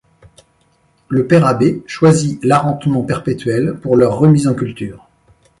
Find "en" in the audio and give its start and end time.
4.47-4.55